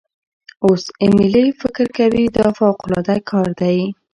[0.65, 3.77] اوس ایمیلی فکر کوي دا فوقالعاده کار دی.